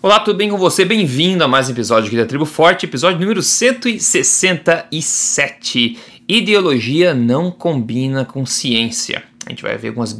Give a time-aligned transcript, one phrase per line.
[0.00, 0.84] Olá, tudo bem com você?
[0.84, 5.98] Bem-vindo a mais um episódio aqui da Tribo Forte, episódio número 167.
[6.28, 9.24] Ideologia não combina com ciência.
[9.44, 10.16] A gente vai ver algumas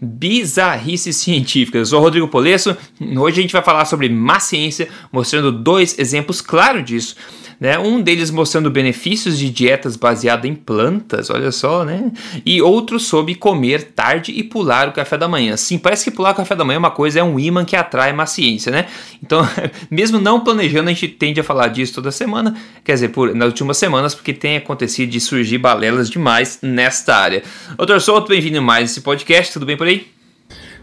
[0.00, 1.80] bizarrices científicas.
[1.80, 2.76] Eu sou Rodrigo Polesso.
[3.18, 7.16] Hoje a gente vai falar sobre má ciência, mostrando dois exemplos claros disso
[7.62, 7.78] né?
[7.78, 12.10] Um deles mostrando benefícios de dietas baseadas em plantas, olha só, né?
[12.44, 15.56] E outro sobre comer tarde e pular o café da manhã.
[15.56, 17.76] Sim, parece que pular o café da manhã é uma coisa, é um imã que
[17.76, 18.86] atrai uma ciência, né?
[19.22, 19.48] Então,
[19.88, 23.46] mesmo não planejando, a gente tende a falar disso toda semana, quer dizer, por, nas
[23.46, 27.44] últimas semanas, porque tem acontecido de surgir balelas demais nesta área.
[27.76, 30.08] Doutor Souto, bem-vindo mais esse podcast, tudo bem por aí?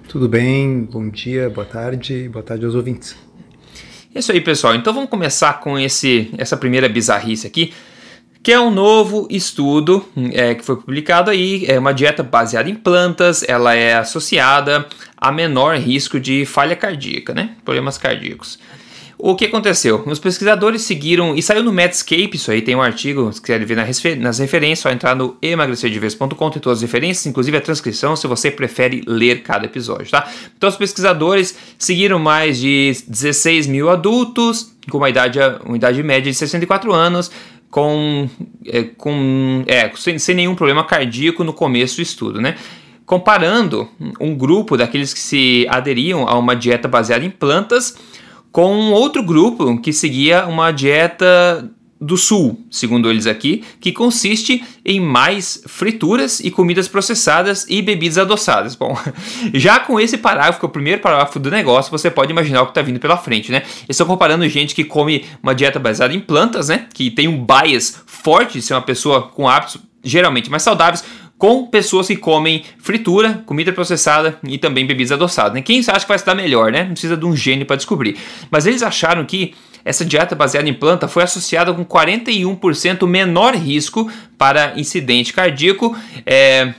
[0.07, 3.28] Tudo bem, bom dia, boa tarde, boa tarde aos ouvintes.
[4.13, 4.75] É isso aí, pessoal.
[4.75, 7.73] Então vamos começar com esse, essa primeira bizarrice aqui,
[8.41, 11.65] que é um novo estudo é, que foi publicado aí.
[11.67, 17.33] É uma dieta baseada em plantas, ela é associada a menor risco de falha cardíaca,
[17.33, 17.51] né?
[17.63, 18.57] Problemas cardíacos.
[19.21, 20.01] O que aconteceu?
[20.05, 23.75] Os pesquisadores seguiram, e saiu no Medscape, isso aí tem um artigo, se quiser ver
[24.15, 28.49] nas referências, só entrar no emagrecerdeves.com, tem todas as referências, inclusive a transcrição, se você
[28.49, 30.25] prefere ler cada episódio, tá?
[30.57, 36.31] Então os pesquisadores seguiram mais de 16 mil adultos, com uma idade, uma idade média
[36.31, 37.29] de 64 anos,
[37.69, 38.29] com,
[38.65, 42.55] é, com é, sem, sem nenhum problema cardíaco no começo do estudo, né?
[43.05, 47.97] Comparando um grupo daqueles que se aderiam a uma dieta baseada em plantas
[48.51, 51.69] com um outro grupo que seguia uma dieta
[52.01, 58.17] do sul, segundo eles aqui, que consiste em mais frituras e comidas processadas e bebidas
[58.17, 58.73] adoçadas.
[58.73, 58.97] Bom,
[59.53, 62.81] já com esse parágrafo, o primeiro parágrafo do negócio, você pode imaginar o que está
[62.81, 63.63] vindo pela frente, né?
[63.87, 66.87] Estou comparando gente que come uma dieta baseada em plantas, né?
[66.93, 71.03] Que tem um bias forte de ser uma pessoa com hábitos geralmente mais saudáveis,
[71.39, 75.53] com pessoas que comem fritura, comida processada e também bebidas adoçadas.
[75.53, 75.61] Né?
[75.61, 76.83] Quem acha que vai se dar melhor, né?
[76.83, 78.17] Não precisa de um gênio para descobrir.
[78.51, 84.11] Mas eles acharam que essa dieta baseada em planta foi associada com 41% menor risco
[84.37, 85.95] para incidente cardíaco.
[86.25, 86.73] É...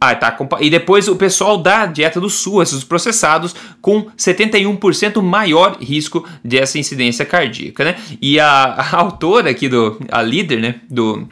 [0.00, 0.34] Ah, tá.
[0.60, 6.78] E depois o pessoal da dieta do sul, esses processados, com 71% maior risco dessa
[6.78, 7.96] incidência cardíaca, né?
[8.22, 11.28] E a, a autora aqui do, a líder, né, do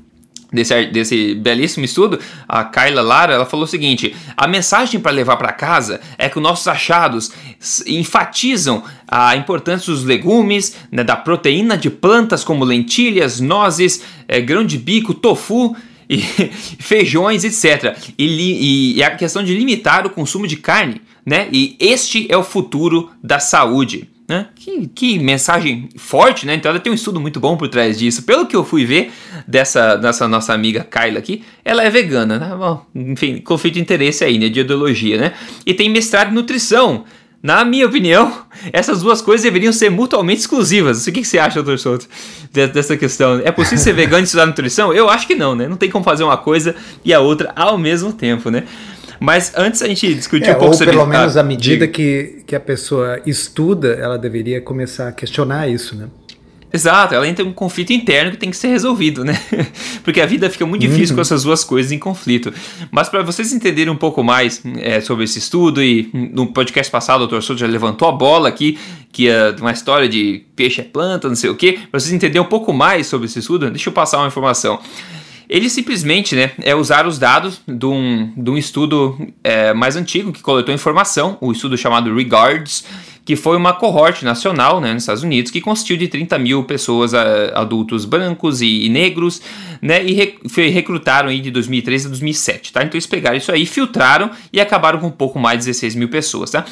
[0.52, 5.36] desse, desse belíssimo estudo, a Kyla Lara, ela falou o seguinte: a mensagem para levar
[5.36, 7.32] para casa é que os nossos achados
[7.86, 14.64] enfatizam a importância dos legumes, né, da proteína de plantas como lentilhas, nozes, é, grão
[14.64, 15.76] de bico, tofu.
[16.10, 16.22] E
[16.80, 17.94] feijões, etc.
[18.18, 21.48] E, e a questão de limitar o consumo de carne, né?
[21.52, 24.08] E este é o futuro da saúde.
[24.28, 24.46] Né?
[24.54, 26.54] Que, que, mensagem forte, né?
[26.54, 28.24] Então ela tem um estudo muito bom por trás disso.
[28.24, 29.10] Pelo que eu fui ver
[29.46, 32.54] dessa, dessa nossa amiga Kyla aqui, ela é vegana, né?
[32.54, 34.50] Bom, enfim, conflito de interesse aí, né?
[34.50, 35.32] De ideologia, né?
[35.64, 37.06] E tem mestrado em nutrição.
[37.42, 41.06] Na minha opinião, essas duas coisas deveriam ser mutuamente exclusivas.
[41.06, 42.06] O que, que você acha, doutor Souto,
[42.52, 43.40] dessa questão?
[43.42, 44.92] É possível ser vegano e estudar nutrição?
[44.92, 45.66] Eu acho que não, né?
[45.66, 48.64] Não tem como fazer uma coisa e a outra ao mesmo tempo, né?
[49.20, 50.92] Mas antes a gente discutir é, um pouco ou sobre...
[50.92, 55.96] pelo menos à medida que, que a pessoa estuda, ela deveria começar a questionar isso,
[55.96, 56.08] né?
[56.70, 59.40] Exato, ela entra em um conflito interno que tem que ser resolvido, né?
[60.04, 61.16] Porque a vida fica muito difícil uhum.
[61.16, 62.52] com essas duas coisas em conflito.
[62.90, 67.24] Mas para vocês entenderem um pouco mais é, sobre esse estudo, e no podcast passado
[67.24, 67.40] o Dr.
[67.40, 68.78] Souto já levantou a bola aqui,
[69.10, 72.42] que é uma história de peixe é planta, não sei o quê, para vocês entenderem
[72.42, 74.78] um pouco mais sobre esse estudo, deixa eu passar uma informação.
[75.48, 80.32] Eles simplesmente né, é, usaram os dados de um, de um estudo é, mais antigo
[80.32, 82.84] que coletou informação, o estudo chamado Regards,
[83.24, 87.12] que foi uma cohorte nacional né, nos Estados Unidos que consistiu de 30 mil pessoas
[87.14, 89.42] adultos brancos e, e negros,
[89.82, 92.82] né, e foi, recrutaram aí de 2013 a 2007, tá?
[92.82, 96.08] Então eles pegaram isso aí, filtraram e acabaram com um pouco mais de 16 mil
[96.08, 96.64] pessoas, tá?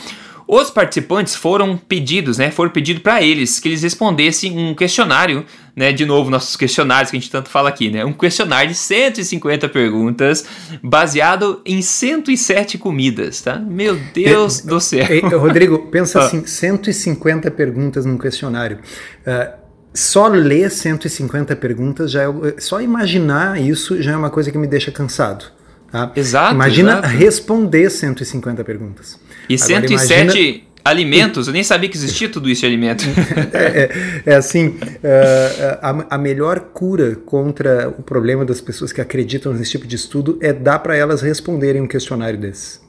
[0.49, 2.51] Os participantes foram pedidos, né?
[2.51, 5.93] Foram pedido para eles que eles respondessem um questionário, né?
[5.93, 8.05] De novo, nossos questionários que a gente tanto fala aqui, né?
[8.05, 10.45] Um questionário de 150 perguntas,
[10.83, 13.59] baseado em 107 comidas, tá?
[13.59, 15.05] Meu Deus é, do céu.
[15.05, 16.27] É, Rodrigo, pensa ah.
[16.27, 18.79] assim: 150 perguntas num questionário.
[19.27, 22.29] Uh, só ler 150 perguntas já é,
[22.59, 25.56] só imaginar isso já é uma coisa que me deixa cansado.
[25.91, 26.13] Tá?
[26.17, 26.55] Exato.
[26.55, 27.09] Imagina exato.
[27.09, 30.63] responder 150 150 E Agora, 107 imagina...
[30.85, 33.05] alimentos, eu nem sabia que existia tudo isso de alimento.
[33.53, 39.01] é, é, é, assim, uh, a, a, melhor cura contra o problema das pessoas que
[39.01, 42.81] acreditam nesse tipo de estudo é dar para elas responderem um questionário desse.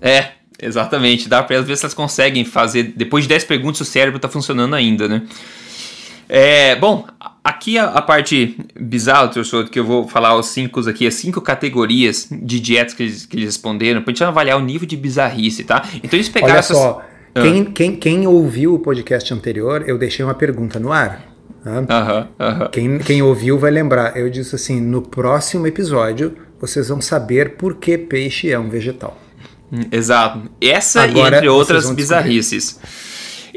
[0.00, 0.28] É,
[0.60, 1.28] exatamente.
[1.28, 2.94] Dá para elas ver se elas conseguem fazer.
[2.96, 5.22] Depois de 10 perguntas, o cérebro está funcionando ainda, né?
[6.28, 7.06] É, bom,
[7.42, 11.40] aqui a, a, parte bizarra, professor, que eu vou falar os cinco aqui, as cinco
[11.40, 15.64] categorias de dietas que eles, que eles responderam, pra gente avaliar o nível de bizarrice,
[15.64, 15.82] tá?
[16.02, 16.76] Então eles pegaram Olha essas...
[16.76, 17.02] só,
[17.34, 21.22] quem, quem, quem ouviu o podcast anterior, eu deixei uma pergunta no ar.
[21.62, 21.80] Tá?
[21.80, 22.68] Uhum, uhum.
[22.70, 24.16] Quem, quem ouviu vai lembrar.
[24.16, 29.18] Eu disse assim: no próximo episódio vocês vão saber por que peixe é um vegetal.
[29.92, 30.42] Exato.
[30.60, 32.80] Essa Agora, e entre outras bizarrices.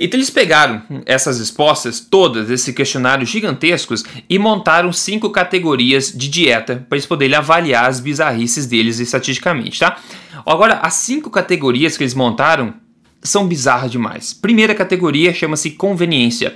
[0.03, 6.83] Então eles pegaram essas respostas, todas, desses questionários gigantescos, e montaram cinco categorias de dieta
[6.89, 9.98] para eles poderem avaliar as bizarrices deles estatisticamente, tá?
[10.44, 12.74] Agora, as cinco categorias que eles montaram
[13.21, 14.33] são bizarras demais.
[14.33, 16.56] Primeira categoria chama-se conveniência.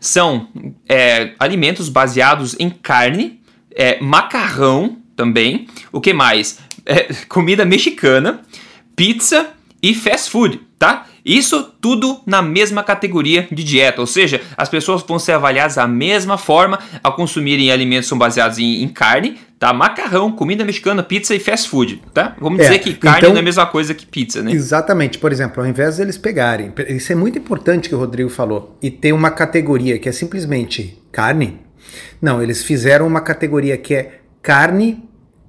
[0.00, 0.48] São
[0.88, 3.40] é, alimentos baseados em carne,
[3.72, 6.58] é, macarrão também, o que mais?
[6.84, 8.40] É, comida mexicana,
[8.96, 9.50] pizza
[9.80, 11.06] e fast food, tá?
[11.24, 15.86] Isso tudo na mesma categoria de dieta, ou seja, as pessoas vão ser avaliadas da
[15.86, 19.72] mesma forma ao consumirem alimentos que são baseados em, em carne, tá?
[19.72, 22.34] Macarrão, comida mexicana, pizza e fast food, tá?
[22.40, 24.52] Vamos é, dizer que carne então, não é a mesma coisa que pizza, né?
[24.52, 25.18] Exatamente.
[25.18, 28.90] Por exemplo, ao invés deles pegarem, isso é muito importante que o Rodrigo falou, e
[28.90, 31.60] ter uma categoria que é simplesmente carne.
[32.20, 35.02] Não, eles fizeram uma categoria que é carne,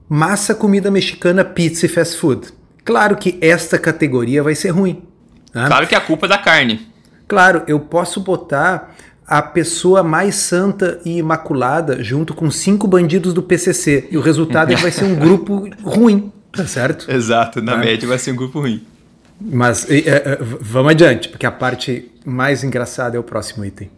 [0.09, 2.49] massa, comida mexicana, pizza e fast food.
[2.83, 5.03] Claro que esta categoria vai ser ruim
[5.53, 5.67] né?
[5.67, 6.87] Claro que a culpa é da carne.
[7.27, 8.93] Claro, eu posso botar
[9.25, 14.73] a pessoa mais santa e imaculada junto com cinco bandidos do PCC e o resultado
[14.73, 17.09] é que vai ser um grupo ruim, tá certo?
[17.09, 17.77] Exato, na é.
[17.77, 18.85] média vai ser um grupo ruim.
[19.39, 23.89] Mas é, é, vamos adiante, porque a parte mais engraçada é o próximo item.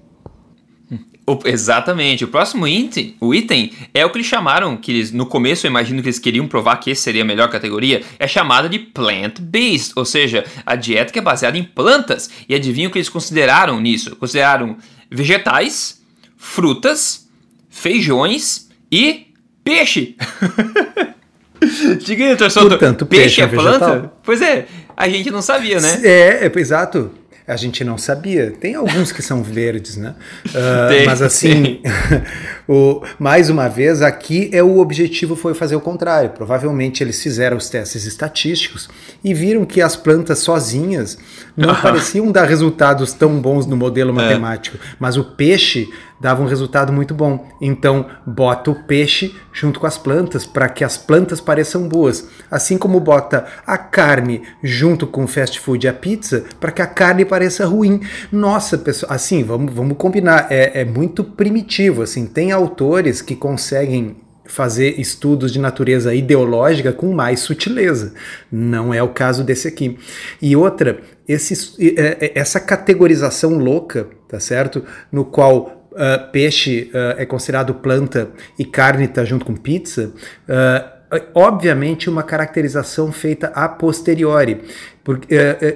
[1.25, 2.25] O, exatamente.
[2.25, 5.69] O próximo item, o item é o que eles chamaram, que eles, no começo eu
[5.69, 9.93] imagino que eles queriam provar que esse seria a melhor categoria, é chamada de plant-based,
[9.95, 12.29] ou seja, a dieta que é baseada em plantas.
[12.47, 14.15] E adivinha o que eles consideraram nisso?
[14.17, 14.77] Consideraram
[15.09, 16.01] vegetais,
[16.35, 17.29] frutas,
[17.69, 19.27] feijões e
[19.63, 20.17] peixe.
[22.03, 22.35] Diga aí.
[22.35, 24.13] Portanto, peixe, peixe é, é planta?
[24.23, 24.65] Pois é,
[24.97, 26.01] a gente não sabia, né?
[26.03, 28.51] É, é exato a gente não sabia.
[28.51, 30.15] Tem alguns que são verdes, né?
[30.47, 31.81] Uh, tem, mas assim,
[32.67, 36.29] o, mais uma vez, aqui é o objetivo foi fazer o contrário.
[36.29, 38.89] Provavelmente eles fizeram os testes estatísticos
[39.23, 41.17] e viram que as plantas sozinhas
[41.55, 44.13] não pareciam dar resultados tão bons no modelo é.
[44.13, 44.95] matemático, é.
[44.99, 45.87] mas o peixe
[46.23, 47.45] dava um resultado muito bom.
[47.59, 52.29] Então, bota o peixe junto com as plantas para que as plantas pareçam boas.
[52.49, 56.81] Assim como bota a carne junto com o fast food e a pizza para que
[56.81, 57.99] a carne pareça ruim.
[58.31, 64.15] Nossa, pessoal, assim, vamos, vamos combinar, é, é muito primitivo, assim, tem autores que conseguem
[64.45, 68.13] fazer estudos de natureza ideológica com mais sutileza.
[68.51, 69.97] Não é o caso desse aqui.
[70.41, 74.83] E outra, esse, é, é, essa categorização louca, tá certo?
[75.11, 80.13] No qual uh, peixe uh, é considerado planta e carne está junto com pizza,
[80.47, 84.61] uh, obviamente uma caracterização feita a posteriori.
[85.03, 85.19] Por,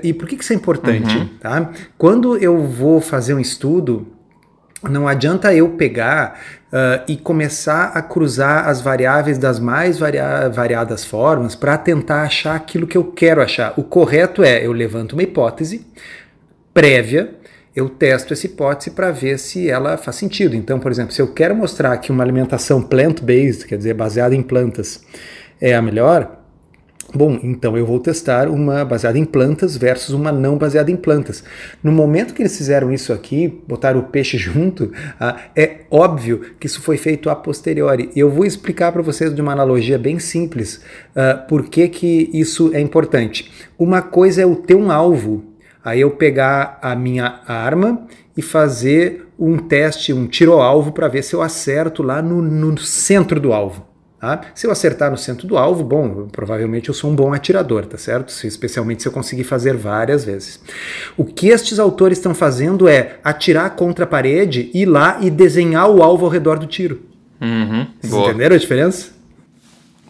[0.01, 1.15] e por que, que isso é importante?
[1.15, 1.27] Uhum.
[1.39, 1.69] Tá?
[1.97, 4.07] Quando eu vou fazer um estudo,
[4.83, 11.03] não adianta eu pegar uh, e começar a cruzar as variáveis das mais varia variadas
[11.03, 13.73] formas para tentar achar aquilo que eu quero achar.
[13.77, 15.85] O correto é eu levanto uma hipótese
[16.73, 17.35] prévia
[17.77, 20.55] eu testo essa hipótese para ver se ela faz sentido.
[20.55, 24.41] Então, por exemplo, se eu quero mostrar que uma alimentação plant-based, quer dizer, baseada em
[24.41, 24.99] plantas,
[25.61, 26.39] é a melhor,
[27.13, 31.43] bom, então eu vou testar uma baseada em plantas versus uma não baseada em plantas.
[31.83, 36.65] No momento que eles fizeram isso aqui, botaram o peixe junto, ah, é óbvio que
[36.65, 38.09] isso foi feito a posteriori.
[38.15, 40.81] Eu vou explicar para vocês de uma analogia bem simples
[41.15, 43.51] ah, por que, que isso é importante.
[43.77, 45.56] Uma coisa é o ter um alvo
[45.87, 51.07] Aí eu pegar a minha arma e fazer um teste, um tiro ao alvo para
[51.07, 53.87] ver se eu acerto lá no, no centro do alvo.
[54.19, 54.41] Tá?
[54.53, 57.97] Se eu acertar no centro do alvo, bom, provavelmente eu sou um bom atirador, tá
[57.97, 58.33] certo?
[58.45, 60.59] Especialmente se eu conseguir fazer várias vezes.
[61.15, 65.89] O que estes autores estão fazendo é atirar contra a parede, ir lá e desenhar
[65.89, 66.99] o alvo ao redor do tiro.
[67.39, 68.29] Uhum, Vocês boa.
[68.29, 69.16] entenderam a diferença?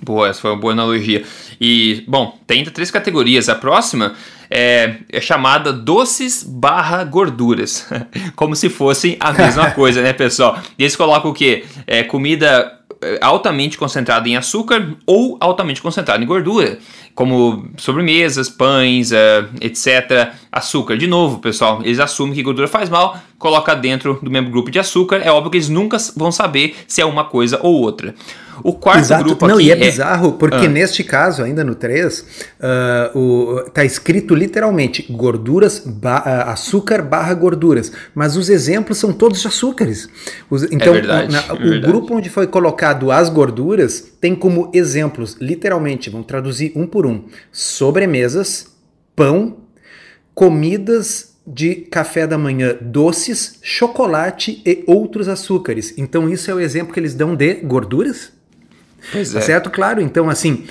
[0.01, 1.23] Boa, essa foi uma boa analogia.
[1.59, 3.49] E, bom, tem ainda três categorias.
[3.49, 4.13] A próxima
[4.49, 7.87] é, é chamada doces barra gorduras.
[8.35, 10.59] Como se fossem a mesma coisa, né, pessoal?
[10.77, 11.65] E eles colocam o quê?
[11.85, 16.79] É, comida é, altamente concentrada em açúcar ou altamente concentrada em gordura,
[17.13, 20.33] como sobremesas, pães, uh, etc.
[20.51, 24.71] Açúcar, de novo, pessoal, eles assumem que gordura faz mal, coloca dentro do mesmo grupo
[24.71, 25.17] de açúcar.
[25.17, 28.15] É óbvio que eles nunca vão saber se é uma coisa ou outra.
[28.63, 29.23] O quarto Exato.
[29.23, 30.69] grupo Não, e é, é bizarro, porque ah.
[30.69, 37.33] neste caso, ainda no 3, uh, o, tá escrito literalmente gorduras, ba, uh, açúcar barra
[37.33, 40.09] gorduras, mas os exemplos são todos de açúcares.
[40.49, 41.85] Os, então, é verdade, na, é o verdade.
[41.85, 47.23] grupo onde foi colocado as gorduras tem como exemplos, literalmente, vamos traduzir um por um,
[47.51, 48.67] sobremesas,
[49.15, 49.57] pão,
[50.33, 55.93] comidas de café da manhã doces, chocolate e outros açúcares.
[55.97, 58.36] Então, isso é o exemplo que eles dão de gorduras?
[59.11, 59.41] Pois tá é.
[59.41, 59.69] certo?
[59.69, 60.01] Claro.
[60.01, 60.65] Então, assim,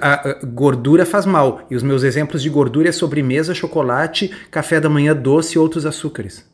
[0.00, 1.66] a, a gordura faz mal.
[1.70, 5.86] E os meus exemplos de gordura é sobremesa, chocolate, café da manhã doce e outros
[5.86, 6.44] açúcares.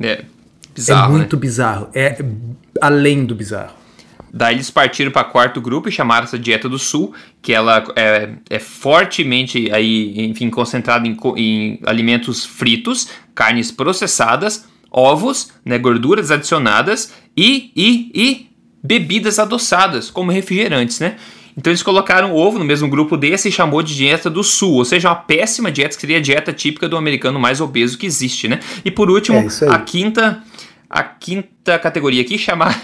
[0.00, 0.24] É
[0.74, 1.14] bizarro.
[1.14, 1.40] É muito né?
[1.40, 1.88] bizarro.
[1.94, 2.18] É
[2.80, 3.84] além do bizarro.
[4.36, 8.30] Daí eles partiram para quarto grupo e chamaram essa dieta do sul, que ela é,
[8.50, 17.14] é fortemente aí, enfim, concentrada em, em, alimentos fritos, carnes processadas, ovos, né, gorduras adicionadas
[17.36, 18.50] e, e, e
[18.84, 21.16] bebidas adoçadas, como refrigerantes, né?
[21.56, 24.84] Então eles colocaram ovo no mesmo grupo desse e chamou de dieta do sul, ou
[24.84, 28.48] seja, uma péssima dieta que seria a dieta típica do americano mais obeso que existe,
[28.48, 28.60] né?
[28.84, 30.42] E por último, é a quinta
[30.90, 32.80] a quinta categoria aqui chamar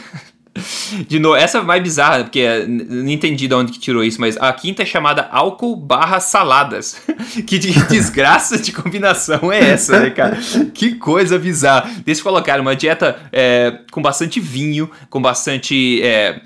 [1.08, 4.36] De novo, essa é mais bizarra, porque não entendi de onde que tirou isso, mas
[4.36, 7.00] a quinta é chamada álcool barra saladas.
[7.46, 10.38] que desgraça de combinação é essa, né, cara?
[10.74, 11.90] Que coisa bizarra.
[12.06, 16.40] Eles colocaram uma dieta é, com bastante vinho, com bastante é,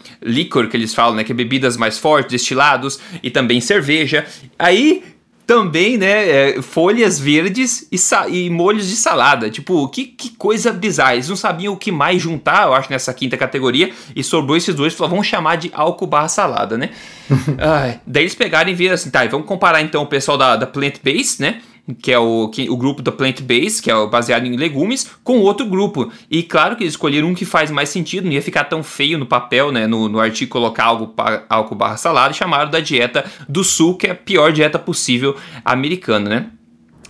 [0.71, 1.25] que eles falam, né?
[1.25, 4.25] Que é bebidas mais fortes, destilados, e também cerveja.
[4.59, 5.14] Aí
[5.47, 7.99] também, né, é, folhas verdes e,
[8.31, 9.51] e, molhos de salada.
[9.51, 11.15] Tipo, que, que coisa bizarra.
[11.15, 13.93] Eles não sabiam o que mais juntar, eu acho, nessa quinta categoria.
[14.15, 16.91] E sobrou esses dois falaram, vamos chamar de álcool barra salada, né?
[17.59, 20.67] Ai, daí eles pegaram e viram assim, tá, vamos comparar então o pessoal da, da
[20.67, 21.61] Plant Base, né?
[22.01, 25.39] Que é o, que, o grupo da Plant Base, que é baseado em legumes, com
[25.39, 26.11] outro grupo.
[26.31, 29.19] E claro que eles escolheram um que faz mais sentido, não ia ficar tão feio
[29.19, 31.15] no papel, né, no, no artigo colocar algo,
[31.49, 35.37] álcool barra salada, e chamaram da dieta do sul, que é a pior dieta possível
[35.65, 36.47] americana, né?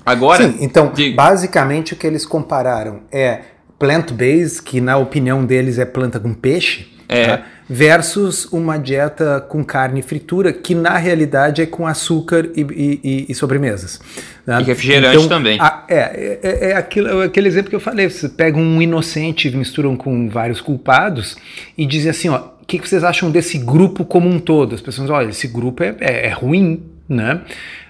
[0.05, 0.51] Agora...
[0.51, 1.13] Sim, então, de...
[1.13, 3.43] basicamente o que eles compararam é
[3.79, 7.37] plant-based, que na opinião deles é planta com peixe, é.
[7.37, 7.45] Tá?
[7.69, 13.27] Versus uma dieta com carne e fritura, que na realidade é com açúcar e, e,
[13.29, 14.01] e sobremesas.
[14.47, 14.61] Né?
[14.61, 15.59] E refrigerante então, também.
[15.61, 19.57] A, é, é, é aquilo, aquele exemplo que eu falei: você pega um inocente e
[19.57, 21.37] misturam com vários culpados
[21.77, 24.75] e dizem assim: ó, o que, que vocês acham desse grupo como um todo?
[24.75, 27.41] As pessoas, olha, esse grupo é, é, é ruim, né?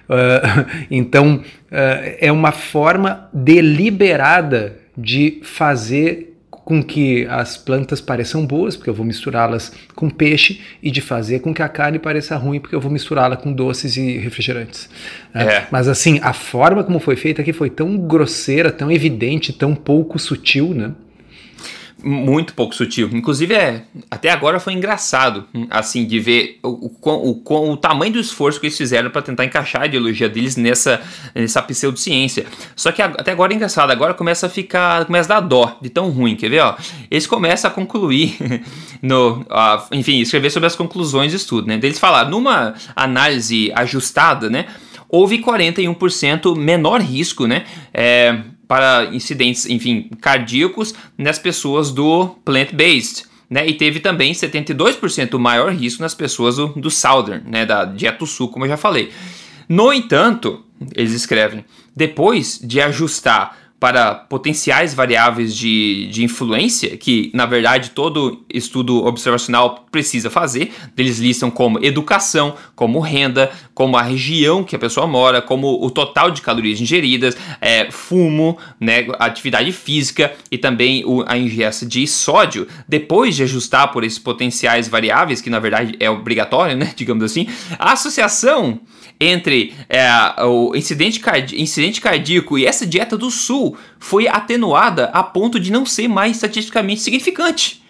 [0.09, 6.34] Uh, então, uh, é uma forma deliberada de fazer
[6.65, 11.39] com que as plantas pareçam boas, porque eu vou misturá-las com peixe, e de fazer
[11.39, 14.89] com que a carne pareça ruim, porque eu vou misturá-la com doces e refrigerantes.
[15.33, 15.45] Né?
[15.45, 15.67] É.
[15.71, 20.17] Mas assim, a forma como foi feita aqui foi tão grosseira, tão evidente, tão pouco
[20.17, 20.91] sutil, né?
[22.05, 23.09] Muito pouco sutil.
[23.11, 23.81] Inclusive, é,
[24.11, 28.67] até agora foi engraçado, assim, de ver o, o, o, o tamanho do esforço que
[28.67, 31.01] eles fizeram para tentar encaixar a ideologia deles nessa,
[31.33, 32.45] nessa pseudociência.
[32.75, 35.89] Só que até agora é engraçado, agora começa a ficar, começa a dar dó de
[35.89, 36.75] tão ruim, quer ver, ó?
[37.09, 38.37] Eles começam a concluir,
[39.01, 41.79] no, a, enfim, escrever sobre as conclusões do estudo, né?
[41.81, 44.67] Eles falaram, numa análise ajustada, né?
[45.09, 47.65] Houve 41% menor risco, né?
[47.93, 53.25] É, para incidentes, enfim, cardíacos nas pessoas do plant-based.
[53.47, 58.25] Né, e teve também 72% maior risco nas pessoas do, do Southern, né, da dieta
[58.25, 59.11] sul, como eu já falei.
[59.69, 60.63] No entanto,
[60.95, 61.63] eles escrevem,
[61.95, 69.85] depois de ajustar para potenciais variáveis de, de influência, que na verdade todo estudo observacional
[69.91, 70.73] precisa fazer.
[70.97, 75.91] Eles listam como educação, como renda, como a região que a pessoa mora, como o
[75.91, 82.07] total de calorias ingeridas, é, fumo, né, atividade física e também o, a ingesta de
[82.07, 82.67] sódio.
[82.87, 87.47] Depois de ajustar por esses potenciais variáveis, que na verdade é obrigatório, né, digamos assim,
[87.77, 88.79] a associação
[89.19, 90.07] entre é,
[90.43, 95.71] o incidente, cardí incidente cardíaco e essa dieta do sul foi atenuada a ponto de
[95.71, 97.83] não ser mais estatisticamente significante.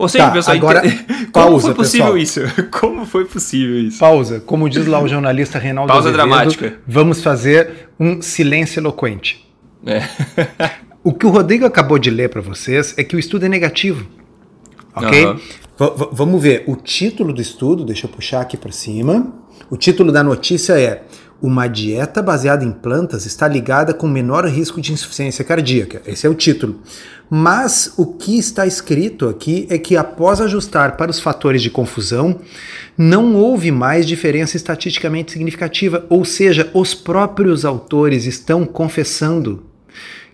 [0.00, 0.82] Ou seja, tá, pessoal, agora,
[1.30, 2.46] como pausa, foi possível pessoal.
[2.46, 2.62] isso?
[2.72, 3.98] Como foi possível isso?
[3.98, 4.40] Pausa.
[4.40, 6.78] Como diz lá o jornalista Reinaldo Pausa Azevedo, dramática.
[6.86, 9.46] Vamos fazer um silêncio eloquente.
[9.84, 10.02] É.
[11.04, 14.06] o que o Rodrigo acabou de ler para vocês é que o estudo é negativo.
[14.94, 15.26] Ok?
[15.26, 15.38] Uhum.
[16.12, 16.64] Vamos ver.
[16.66, 19.34] O título do estudo, deixa eu puxar aqui para cima.
[19.68, 21.02] O título da notícia é
[21.42, 26.02] Uma dieta baseada em plantas está ligada com menor risco de insuficiência cardíaca.
[26.06, 26.82] Esse é o título.
[27.30, 32.40] Mas o que está escrito aqui é que após ajustar para os fatores de confusão,
[32.98, 39.64] não houve mais diferença estatisticamente significativa, ou seja, os próprios autores estão confessando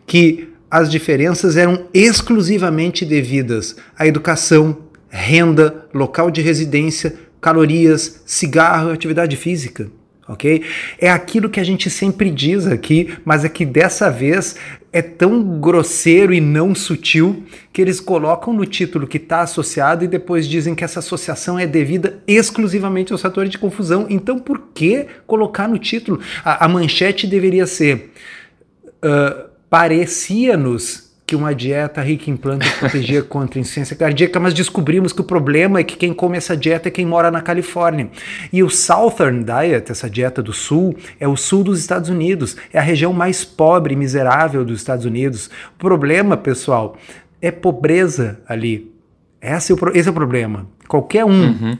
[0.06, 9.36] que as diferenças eram exclusivamente devidas à educação, renda, local de residência, calorias, cigarro, atividade
[9.36, 9.88] física.
[10.28, 10.64] Ok?
[10.98, 14.56] É aquilo que a gente sempre diz aqui, mas é que dessa vez
[14.92, 20.08] é tão grosseiro e não sutil que eles colocam no título que está associado e
[20.08, 24.06] depois dizem que essa associação é devida exclusivamente aos fatores de confusão.
[24.08, 26.20] Então, por que colocar no título?
[26.44, 28.10] A, a manchete deveria ser
[28.96, 35.20] uh, parecia-nos que uma dieta rica em plantas protegia contra insuficiência cardíaca, mas descobrimos que
[35.20, 38.08] o problema é que quem come essa dieta é quem mora na Califórnia.
[38.52, 42.78] E o Southern Diet, essa dieta do sul, é o sul dos Estados Unidos, é
[42.78, 45.50] a região mais pobre e miserável dos Estados Unidos.
[45.74, 46.96] O problema, pessoal,
[47.42, 48.92] é pobreza ali.
[49.42, 50.68] Esse é o, esse é o problema.
[50.86, 51.78] Qualquer um uhum.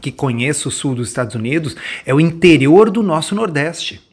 [0.00, 4.07] que conheça o sul dos Estados Unidos é o interior do nosso Nordeste.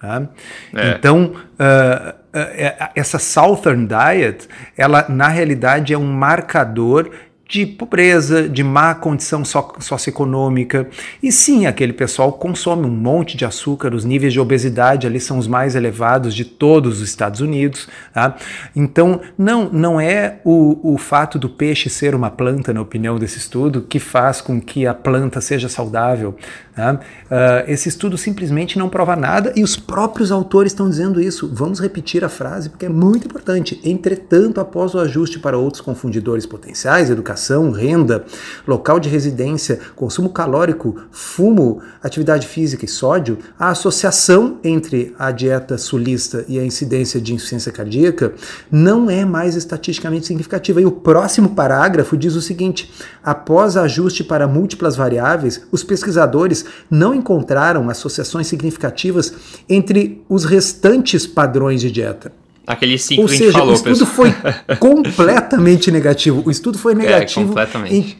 [0.00, 0.28] Tá?
[0.74, 0.90] É.
[0.90, 7.10] Então, uh, uh, essa Southern Diet, ela na realidade é um marcador
[7.48, 10.86] de pobreza, de má condição socioeconômica.
[11.22, 15.38] E sim, aquele pessoal consome um monte de açúcar, os níveis de obesidade ali são
[15.38, 17.88] os mais elevados de todos os Estados Unidos.
[18.12, 18.36] Tá?
[18.76, 23.38] Então, não, não é o, o fato do peixe ser uma planta, na opinião desse
[23.38, 26.36] estudo, que faz com que a planta seja saudável.
[26.78, 31.50] Uh, esse estudo simplesmente não prova nada e os próprios autores estão dizendo isso.
[31.52, 33.80] Vamos repetir a frase porque é muito importante.
[33.84, 38.24] Entretanto, após o ajuste para outros confundidores potenciais, educação, renda,
[38.66, 45.76] local de residência, consumo calórico, fumo, atividade física e sódio, a associação entre a dieta
[45.76, 48.32] sulista e a incidência de insuficiência cardíaca
[48.70, 50.80] não é mais estatisticamente significativa.
[50.80, 52.92] E o próximo parágrafo diz o seguinte:
[53.22, 59.32] após ajuste para múltiplas variáveis, os pesquisadores não encontraram associações significativas
[59.68, 62.32] entre os restantes padrões de dieta.
[62.66, 64.32] Aquele ciclo Ou seja, falou, o estudo pessoal.
[64.66, 66.42] foi completamente negativo.
[66.44, 68.16] O estudo foi é, negativo é, em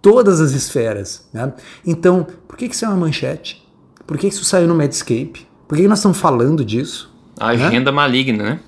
[0.00, 1.28] todas as esferas.
[1.32, 1.52] Né?
[1.86, 3.62] Então, por que isso é uma manchete?
[4.06, 5.46] Por que isso saiu no Medscape?
[5.68, 7.10] Por que nós estamos falando disso?
[7.38, 7.94] agenda né?
[7.94, 8.60] maligna, né?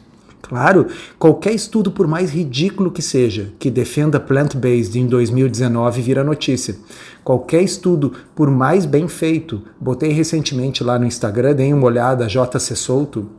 [0.43, 0.89] Claro,
[1.21, 6.77] qualquer estudo, por mais ridículo que seja, que defenda plant-based em 2019 vira notícia.
[7.23, 12.75] Qualquer estudo, por mais bem feito, botei recentemente lá no Instagram, deem uma olhada, JC
[12.75, 13.31] Solto,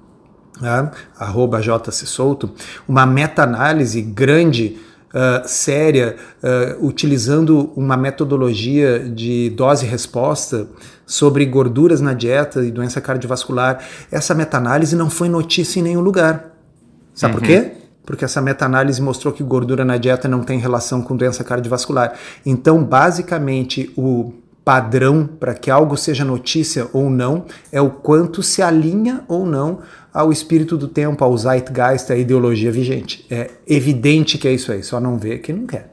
[0.61, 0.89] né?
[1.19, 2.51] arroba JC Solto,
[2.87, 4.77] uma meta-análise grande,
[5.09, 10.67] uh, séria, uh, utilizando uma metodologia de dose-resposta
[11.05, 13.83] sobre gorduras na dieta e doença cardiovascular.
[14.09, 16.52] Essa meta-análise não foi notícia em nenhum lugar.
[17.13, 17.39] Sabe uhum.
[17.39, 17.71] por quê?
[18.05, 22.13] Porque essa meta-análise mostrou que gordura na dieta não tem relação com doença cardiovascular.
[22.45, 28.61] Então, basicamente, o padrão para que algo seja notícia ou não é o quanto se
[28.61, 29.79] alinha ou não
[30.13, 33.25] ao espírito do tempo, ao zeitgeist, à ideologia vigente.
[33.29, 35.91] É evidente que é isso aí, só não vê que não quer.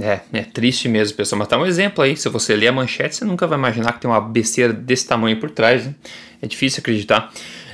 [0.00, 1.38] É, é triste mesmo, pessoal.
[1.38, 2.16] Mas tá um exemplo aí.
[2.16, 5.38] Se você ler a manchete, você nunca vai imaginar que tem uma besteira desse tamanho
[5.38, 5.84] por trás.
[5.84, 5.94] Né?
[6.40, 7.32] É difícil acreditar.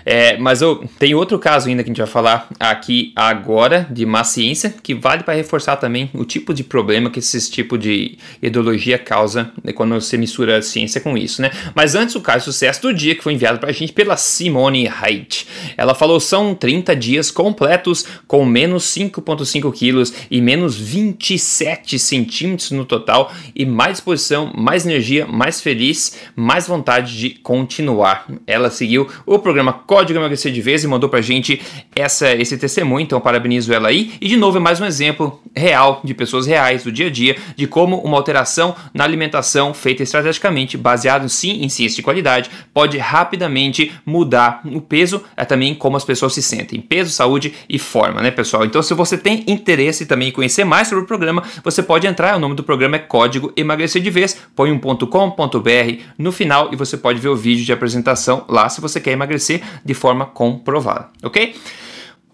[0.08, 4.06] É, mas eu, tem outro caso ainda que a gente vai falar aqui agora, de
[4.06, 8.16] má ciência, que vale para reforçar também o tipo de problema que esse tipo de
[8.40, 11.50] ideologia causa né, quando você mistura ciência com isso, né?
[11.74, 14.16] Mas antes, o caso de sucesso do dia, que foi enviado para a gente pela
[14.16, 15.48] Simone Haidt.
[15.76, 22.84] Ela falou, são 30 dias completos com menos 5,5 quilos e menos 27 centímetros no
[22.84, 28.26] total e mais disposição, mais energia, mais feliz, mais vontade de continuar.
[28.46, 31.58] Ela seguiu o programa Código Emagrecer de Vez e mandou pra gente
[31.94, 34.12] essa, esse testemunho, então parabenizo ela aí.
[34.20, 37.34] E de novo é mais um exemplo real de pessoas reais do dia a dia
[37.56, 42.98] de como uma alteração na alimentação feita estrategicamente, baseado sim em ciência de qualidade, pode
[42.98, 48.20] rapidamente mudar o peso, é também como as pessoas se sentem, peso, saúde e forma,
[48.20, 48.66] né, pessoal?
[48.66, 52.36] Então, se você tem interesse também em conhecer mais sobre o programa, você pode entrar,
[52.36, 56.76] o nome do programa é Código Emagrecer de Vez, põe um .com.br no final e
[56.76, 61.08] você pode ver o vídeo de apresentação lá se você quer emagrecer de forma comprovada,
[61.22, 61.54] ok?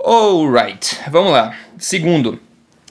[0.04, 1.54] Alright, vamos lá.
[1.78, 2.40] Segundo,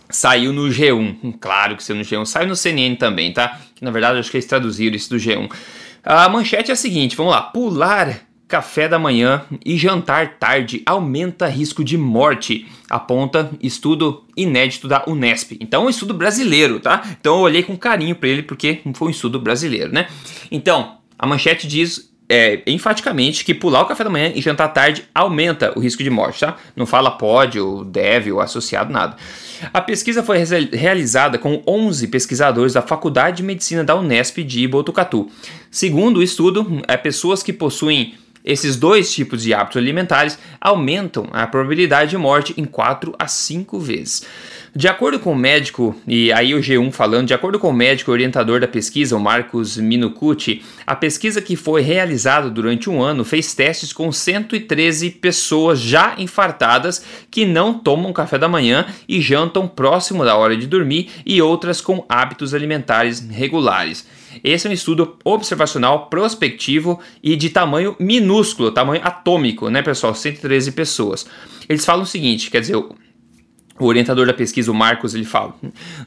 [0.10, 1.36] saiu no G1.
[1.40, 2.26] Claro que saiu no G1.
[2.26, 3.60] Saiu no CNN também, tá?
[3.76, 5.52] Que na verdade acho que eles traduziram isso do G1.
[6.04, 7.42] A manchete é a seguinte: vamos lá.
[7.42, 15.06] Pular café da manhã e jantar tarde aumenta risco de morte, aponta estudo inédito da
[15.08, 15.54] Unesp.
[15.62, 17.02] Então, um estudo brasileiro, tá?
[17.20, 20.08] Então, eu olhei com carinho para ele porque foi um estudo brasileiro, né?
[20.52, 25.04] Então, a manchete diz é, enfaticamente que pular o café da manhã e jantar tarde
[25.14, 26.56] aumenta o risco de morte, tá?
[26.78, 29.18] Não fala pode ou deve ou associado, nada.
[29.74, 30.38] A pesquisa foi
[30.72, 35.30] realizada com 11 pesquisadores da Faculdade de Medicina da Unesp de Botucatu.
[35.70, 41.46] Segundo o estudo, é, pessoas que possuem esses dois tipos de hábitos alimentares aumentam a
[41.48, 44.26] probabilidade de morte em 4 a 5 vezes.
[44.74, 48.10] De acordo com o médico, e aí o G1 falando, de acordo com o médico
[48.10, 53.54] orientador da pesquisa, o Marcos Minucucci, a pesquisa que foi realizada durante um ano fez
[53.54, 60.24] testes com 113 pessoas já infartadas que não tomam café da manhã e jantam próximo
[60.24, 64.08] da hora de dormir e outras com hábitos alimentares regulares.
[64.44, 70.14] Esse é um estudo observacional, prospectivo e de tamanho minúsculo, tamanho atômico, né, pessoal?
[70.14, 71.26] 113 pessoas.
[71.68, 75.56] Eles falam o seguinte, quer dizer, o orientador da pesquisa, o Marcos, ele fala: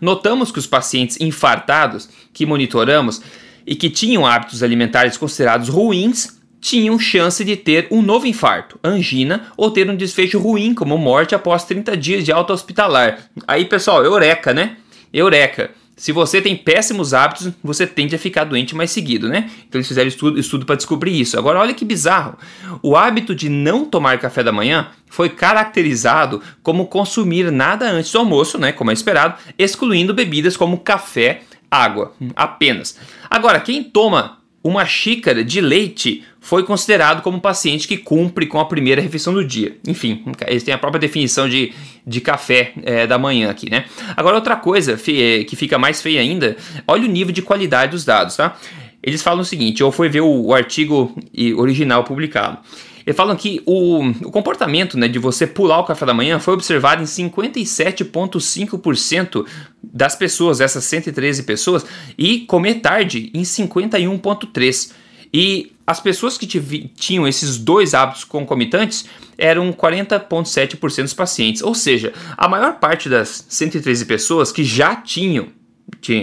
[0.00, 3.20] Notamos que os pacientes infartados que monitoramos
[3.66, 9.48] e que tinham hábitos alimentares considerados ruins tinham chance de ter um novo infarto, angina
[9.54, 13.18] ou ter um desfecho ruim, como morte após 30 dias de alta hospitalar.
[13.46, 14.78] Aí, pessoal, eureka, né?
[15.12, 15.70] Eureka.
[15.96, 19.50] Se você tem péssimos hábitos, você tende a ficar doente mais seguido, né?
[19.68, 21.38] Então eles fizeram estudo, estudo para descobrir isso.
[21.38, 22.36] Agora, olha que bizarro.
[22.82, 28.18] O hábito de não tomar café da manhã foi caracterizado como consumir nada antes do
[28.18, 28.72] almoço, né?
[28.72, 32.98] Como é esperado, excluindo bebidas como café, água, apenas.
[33.30, 38.60] Agora, quem toma uma xícara de leite foi considerado como um paciente que cumpre com
[38.60, 39.78] a primeira refeição do dia.
[39.88, 41.72] Enfim, eles têm a própria definição de,
[42.06, 43.86] de café é, da manhã aqui, né?
[44.14, 46.54] Agora, outra coisa que fica mais feia ainda,
[46.86, 48.58] olha o nível de qualidade dos dados, tá?
[49.02, 51.16] Eles falam o seguinte, eu fui ver o, o artigo
[51.56, 52.58] original publicado.
[53.06, 56.52] Eles falam que o, o comportamento né, de você pular o café da manhã foi
[56.52, 59.46] observado em 57,5%
[59.82, 61.86] das pessoas, essas 113 pessoas,
[62.18, 64.92] e comer tarde em 51,3%.
[65.36, 71.62] E as pessoas que tinham esses dois hábitos concomitantes eram 40,7% dos pacientes.
[71.62, 75.48] Ou seja, a maior parte das 113 pessoas que já tinham,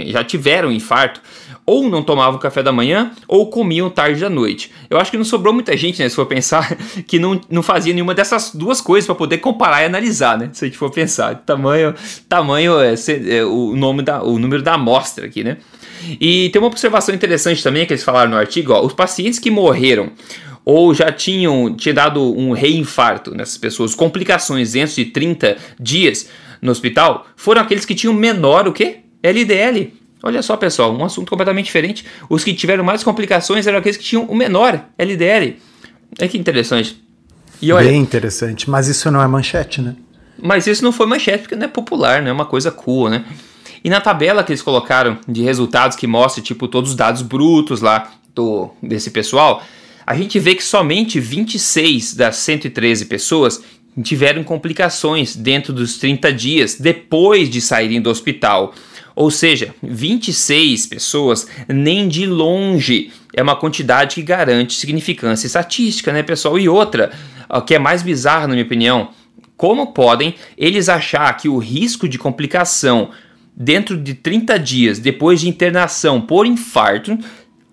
[0.08, 1.22] já tiveram infarto,
[1.66, 4.72] ou não tomavam café da manhã ou comiam tarde da noite.
[4.90, 6.76] Eu acho que não sobrou muita gente, né, se for pensar,
[7.08, 10.50] que não, não fazia nenhuma dessas duas coisas para poder comparar e analisar, né?
[10.54, 11.94] Se a gente for pensar, tamanho,
[12.28, 12.96] tamanho é,
[13.28, 15.58] é, o nome da, o número da amostra aqui, né?
[16.20, 19.52] E tem uma observação interessante também que eles falaram no artigo, ó, os pacientes que
[19.52, 20.12] morreram
[20.64, 26.30] ou já tinham tinha dado um reinfarto nessas pessoas, complicações dentro de 30 dias
[26.62, 29.00] no hospital, foram aqueles que tinham menor o quê?
[29.24, 29.94] LDL.
[30.24, 32.06] Olha só, pessoal, um assunto completamente diferente.
[32.30, 35.58] Os que tiveram mais complicações eram aqueles que tinham o menor LDL.
[36.20, 37.02] É que interessante.
[37.60, 39.96] E olha, Bem interessante, mas isso não é manchete, né?
[40.38, 43.24] Mas isso não foi manchete porque não é popular, não é uma coisa cool, né?
[43.84, 47.82] E na tabela que eles colocaram de resultados que mostra tipo todos os dados brutos
[47.82, 49.64] lá do desse pessoal,
[50.06, 53.62] a gente vê que somente 26 das 113 pessoas
[54.04, 58.74] tiveram complicações dentro dos 30 dias depois de saírem do hospital.
[59.16, 66.24] Ou seja, 26 pessoas nem de longe é uma quantidade que garante significância estatística, né,
[66.24, 66.58] pessoal?
[66.58, 67.12] E outra,
[67.68, 69.10] que é mais bizarro, na minha opinião,
[69.58, 73.10] como podem eles achar que o risco de complicação
[73.56, 77.18] dentro de 30 dias depois de internação por infarto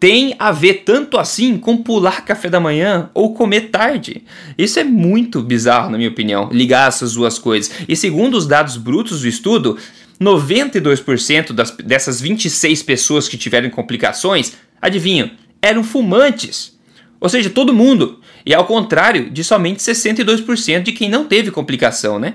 [0.01, 4.23] tem a ver tanto assim com pular café da manhã ou comer tarde.
[4.57, 7.73] Isso é muito bizarro, na minha opinião, ligar essas duas coisas.
[7.89, 9.77] E segundo os dados brutos do estudo,
[10.21, 16.79] 92% das, dessas 26 pessoas que tiveram complicações, adivinham, eram fumantes.
[17.21, 18.21] Ou seja, todo mundo.
[18.47, 22.35] E ao contrário de somente 62% de quem não teve complicação, né?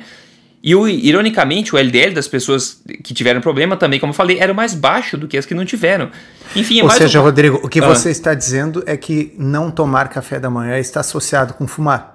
[0.63, 4.53] E o, ironicamente, o LDL das pessoas que tiveram problema também, como eu falei, era
[4.53, 6.09] mais baixo do que as que não tiveram.
[6.55, 7.23] Enfim, é Ou seja, um...
[7.23, 7.87] Rodrigo, o que ah.
[7.87, 12.13] você está dizendo é que não tomar café da manhã está associado com fumar.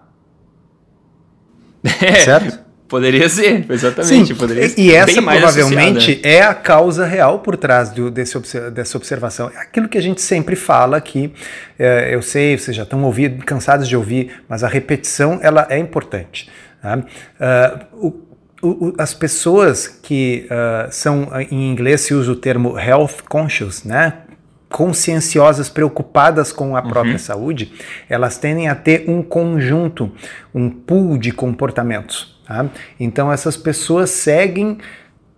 [2.01, 2.59] É, certo?
[2.89, 4.29] Poderia ser, exatamente.
[4.29, 4.81] Sim, poderia ser.
[4.81, 8.39] E essa provavelmente é a causa real por trás do, desse,
[8.71, 9.51] dessa observação.
[9.55, 11.33] É aquilo que a gente sempre fala que
[11.79, 15.79] é, eu sei, vocês já estão ouvindo, cansados de ouvir, mas a repetição ela é
[15.79, 16.51] importante.
[16.81, 16.97] Tá?
[16.97, 18.28] Uh, o,
[18.63, 24.23] o, as pessoas que uh, são, em inglês se usa o termo health conscious, né?
[24.69, 27.19] conscienciosas, preocupadas com a própria uhum.
[27.19, 27.73] saúde,
[28.09, 30.13] elas tendem a ter um conjunto,
[30.55, 32.39] um pool de comportamentos.
[32.47, 32.67] Tá?
[33.01, 34.79] Então essas pessoas seguem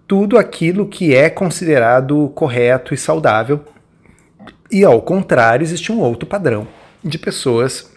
[0.06, 3.64] tudo aquilo que é considerado correto e saudável.
[4.70, 6.66] E ao contrário, existe um outro padrão
[7.02, 7.90] de pessoas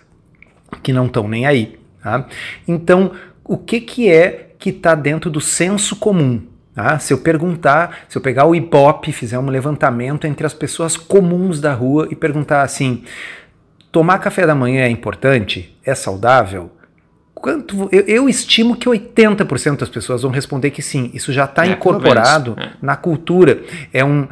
[0.81, 1.79] que não estão nem aí.
[2.01, 2.27] Tá?
[2.67, 3.11] Então,
[3.43, 6.41] o que, que é que está dentro do senso comum?
[6.73, 6.97] Tá?
[6.97, 11.59] Se eu perguntar, se eu pegar o Ibope, fizer um levantamento entre as pessoas comuns
[11.59, 13.03] da rua e perguntar assim:
[13.91, 15.77] tomar café da manhã é importante?
[15.85, 16.71] É saudável?
[17.35, 21.11] quanto eu, eu, estimo que 80% das pessoas vão responder que sim.
[21.13, 22.69] Isso já está é, incorporado é.
[22.81, 23.61] na cultura.
[23.91, 24.29] É um, uh,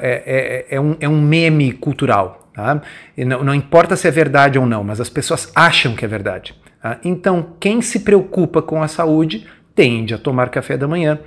[0.00, 2.48] é, é, um, é um meme cultural.
[2.54, 2.80] Tá?
[3.16, 6.54] Não, não, importa se é verdade ou não, mas as pessoas acham que é verdade.
[6.82, 6.98] Tá?
[7.04, 11.18] Então, quem se preocupa com a saúde tende a tomar café da manhã.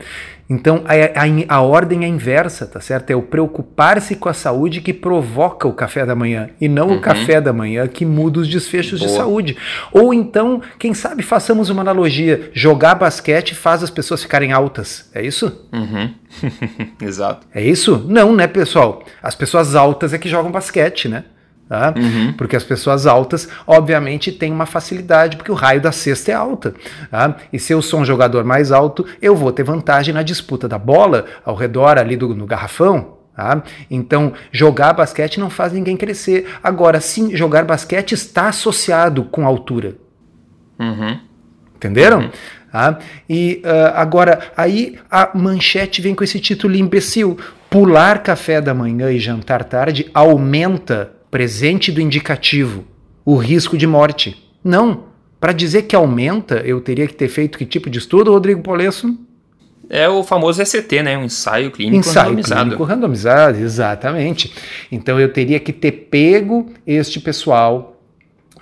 [0.48, 3.10] Então a, a, a, ordem é inversa, tá certo?
[3.10, 6.98] É o preocupar-se com a saúde que provoca o café da manhã e não uhum.
[6.98, 9.12] o café da manhã que muda os desfechos Boa.
[9.12, 9.58] de saúde.
[9.92, 15.10] Ou então, quem sabe, façamos uma analogia: jogar basquete faz as pessoas ficarem altas.
[15.16, 15.68] É isso?
[15.74, 16.14] Uhum.
[17.02, 17.48] Exato.
[17.54, 18.06] É isso?
[18.08, 19.04] Não, né, pessoal?
[19.24, 21.24] As pessoas altas é que jogam basquete, né?
[21.68, 21.94] Tá?
[21.98, 22.34] Uhum.
[22.34, 26.76] Porque as pessoas altas, obviamente, têm uma facilidade, porque o raio da cesta é alta.
[27.10, 27.36] Tá?
[27.52, 30.78] E se eu sou um jogador mais alto, eu vou ter vantagem na disputa da
[30.78, 33.16] bola ao redor ali do no garrafão.
[33.36, 33.64] Tá?
[33.90, 36.48] Então, jogar basquete não faz ninguém crescer.
[36.64, 39.96] Agora, sim, jogar basquete está associado com altura.
[40.80, 41.20] Uhum.
[41.76, 42.20] Entenderam?
[42.20, 42.32] Uhum.
[42.72, 43.00] Tá?
[43.28, 47.38] E uh, agora, aí a manchete vem com esse título imbecil.
[47.70, 52.86] Pular café da manhã e jantar tarde aumenta presente do indicativo,
[53.26, 54.42] o risco de morte.
[54.64, 55.04] Não.
[55.38, 59.20] Para dizer que aumenta, eu teria que ter feito que tipo de estudo, Rodrigo Polesso?
[59.90, 61.18] É o famoso ECT, né?
[61.18, 62.62] Um ensaio clínico ensaio randomizado.
[62.62, 64.54] Clínico randomizado, exatamente.
[64.90, 68.02] Então eu teria que ter pego este pessoal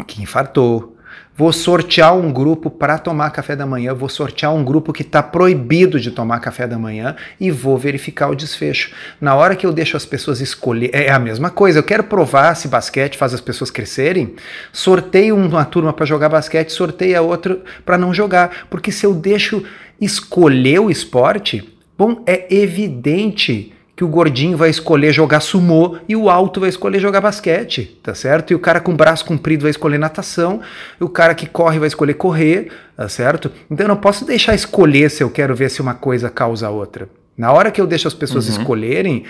[0.08, 0.98] que infartou,
[1.36, 5.24] Vou sortear um grupo para tomar café da manhã, vou sortear um grupo que está
[5.24, 8.92] proibido de tomar café da manhã e vou verificar o desfecho.
[9.20, 11.80] Na hora que eu deixo as pessoas escolher, é a mesma coisa.
[11.80, 14.36] Eu quero provar se basquete faz as pessoas crescerem.
[14.72, 18.68] Sorteio uma turma para jogar basquete, sorteio a outra para não jogar.
[18.70, 19.64] Porque se eu deixo
[20.00, 26.30] escolher o esporte, bom, é evidente que o gordinho vai escolher jogar sumô e o
[26.30, 28.52] alto vai escolher jogar basquete, tá certo?
[28.52, 30.62] E o cara com braço comprido vai escolher natação,
[31.00, 33.52] e o cara que corre vai escolher correr, tá certo?
[33.70, 36.70] Então eu não posso deixar escolher se eu quero ver se uma coisa causa a
[36.72, 37.08] outra.
[37.38, 38.58] Na hora que eu deixo as pessoas uhum.
[38.58, 39.24] escolherem,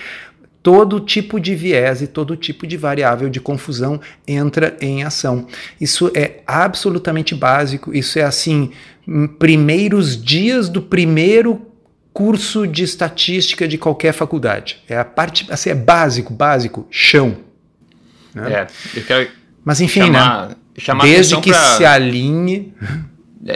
[0.61, 5.45] todo tipo de viés e todo tipo de variável de confusão entra em ação.
[5.79, 8.71] Isso é absolutamente básico, isso é assim,
[9.37, 11.61] primeiros dias do primeiro
[12.13, 14.83] curso de estatística de qualquer faculdade.
[14.87, 17.37] É a parte, assim, é básico, básico, chão.
[18.33, 18.53] Né?
[18.53, 18.67] É,
[19.65, 20.55] Mas enfim, chamar, né?
[20.77, 21.77] Chamar Desde que pra...
[21.77, 22.73] se alinhe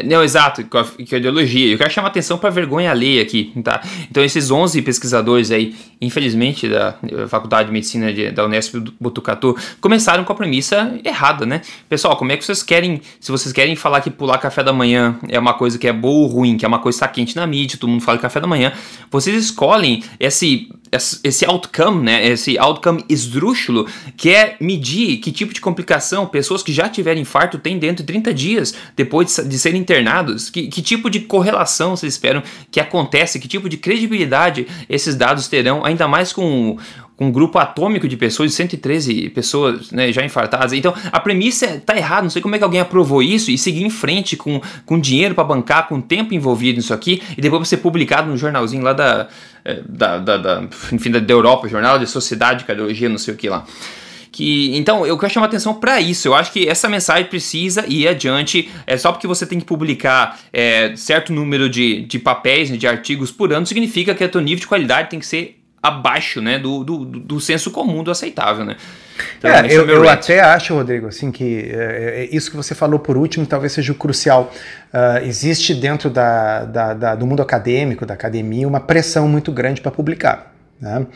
[0.03, 1.71] não, exato, a ideologia.
[1.71, 3.81] Eu quero chamar atenção para a vergonha alheia aqui, tá?
[4.11, 6.95] Então, esses 11 pesquisadores aí, infelizmente, da
[7.29, 11.61] Faculdade de Medicina de, da Unesp Botucatu, começaram com a premissa errada, né?
[11.87, 15.17] Pessoal, como é que vocês querem, se vocês querem falar que pular café da manhã
[15.29, 17.35] é uma coisa que é boa ou ruim, que é uma coisa que está quente
[17.37, 18.73] na mídia, todo mundo fala café da manhã,
[19.09, 25.61] vocês escolhem esse esse outcome, né, esse outcome esdrúxulo, que é medir que tipo de
[25.61, 30.49] complicação pessoas que já tiveram infarto têm dentro de 30 dias depois de serem internados,
[30.49, 35.47] que, que tipo de correlação vocês esperam que acontece, que tipo de credibilidade esses dados
[35.47, 36.77] terão, ainda mais com
[37.17, 40.71] com um grupo atômico de pessoas, de 113 pessoas né, já infartadas.
[40.71, 43.57] Então a premissa está é, errada, não sei como é que alguém aprovou isso e
[43.57, 47.67] seguir em frente com, com dinheiro para bancar, com tempo envolvido nisso aqui, e depois
[47.67, 49.27] ser publicado no jornalzinho lá da,
[49.65, 53.37] é, da, da, da, enfim, da, Europa, Jornal de Sociedade de Cardiologia, não sei o
[53.37, 53.65] que lá.
[54.31, 56.27] Que, então, eu quero chamar atenção para isso.
[56.27, 58.69] Eu acho que essa mensagem precisa ir adiante.
[58.85, 62.85] É só porque você tem que publicar é, certo número de, de papéis, né, de
[62.85, 66.59] artigos por ano, significa que o teu nível de qualidade tem que ser abaixo né,
[66.59, 68.65] do, do, do senso comum do aceitável.
[68.65, 68.75] Né?
[69.37, 72.99] Então, é, eu, eu até acho, Rodrigo, assim, que é, é, isso que você falou
[72.99, 74.51] por último talvez seja o crucial.
[74.93, 79.81] Uh, existe dentro da, da, da, do mundo acadêmico, da academia, uma pressão muito grande
[79.81, 80.56] para publicar.
[80.79, 81.07] Né?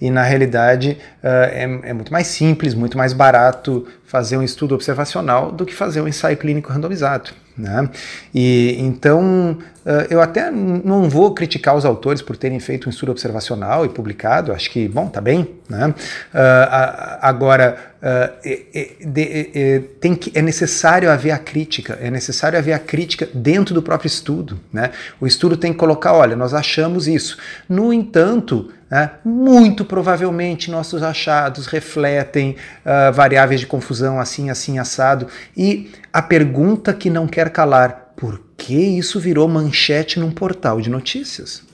[0.00, 4.74] E na realidade uh, é, é, muito mais simples, muito mais barato fazer um estudo
[4.74, 7.30] observacional do que fazer um ensaio clínico randomizado.
[7.56, 7.90] Né?
[8.32, 13.10] E então uh, eu até não vou criticar os autores por terem feito um estudo
[13.10, 15.56] observacional e publicado, acho que, bom, tá bem.
[15.68, 15.88] Né?
[15.88, 15.94] Uh,
[17.20, 17.76] agora,
[20.00, 24.06] tem que, é necessário haver a crítica, é necessário haver a crítica dentro do próprio
[24.06, 24.60] estudo.
[24.72, 24.92] Né?
[25.20, 27.36] O estudo tem que colocar, olha, nós achamos isso.
[27.68, 32.56] No entanto, né, muito provavelmente nossos achados refletem
[33.14, 35.28] variáveis de confusão assim, assim, assado.
[35.56, 40.90] E a pergunta que não quer calar: por que isso virou manchete num portal de
[40.90, 41.67] notícias?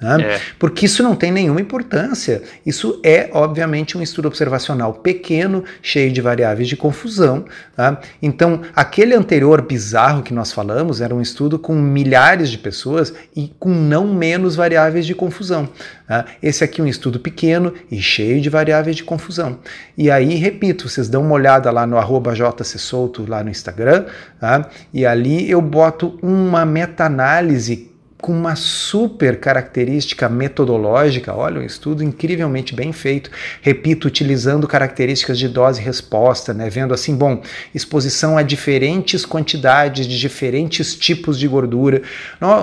[0.00, 0.34] Né?
[0.34, 0.40] É.
[0.58, 2.42] Porque isso não tem nenhuma importância.
[2.64, 7.44] Isso é, obviamente, um estudo observacional pequeno, cheio de variáveis de confusão.
[7.74, 7.98] Tá?
[8.20, 13.52] Então, aquele anterior bizarro que nós falamos era um estudo com milhares de pessoas e
[13.58, 15.68] com não menos variáveis de confusão.
[16.06, 16.26] Tá?
[16.42, 19.58] Esse aqui é um estudo pequeno e cheio de variáveis de confusão.
[19.96, 24.04] E aí, repito, vocês dão uma olhada lá no arroba jcsolto lá no Instagram,
[24.38, 24.68] tá?
[24.92, 32.74] e ali eu boto uma meta-análise com uma super característica metodológica, olha, um estudo incrivelmente
[32.74, 37.42] bem feito, repito, utilizando características de dose e resposta, né, vendo assim, bom,
[37.74, 42.02] exposição a diferentes quantidades de diferentes tipos de gordura,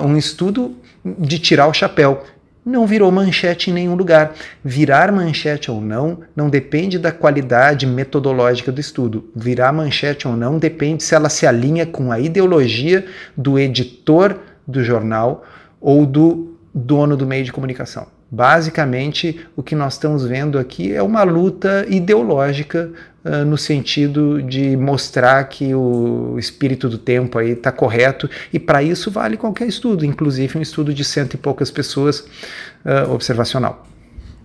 [0.04, 2.24] um estudo de tirar o chapéu.
[2.66, 4.32] Não virou manchete em nenhum lugar.
[4.64, 9.30] Virar manchete ou não não depende da qualidade metodológica do estudo.
[9.36, 13.04] Virar manchete ou não depende se ela se alinha com a ideologia
[13.36, 15.44] do editor do jornal
[15.80, 18.06] ou do dono do meio de comunicação.
[18.30, 22.90] Basicamente, o que nós estamos vendo aqui é uma luta ideológica
[23.24, 28.82] uh, no sentido de mostrar que o espírito do tempo aí está correto e para
[28.82, 33.86] isso vale qualquer estudo, inclusive um estudo de cento e poucas pessoas uh, observacional.